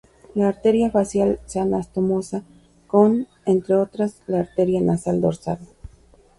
[0.33, 2.41] La "arteria facial" se anastomosa
[2.87, 5.59] con, entre otras, la arteria nasal dorsal.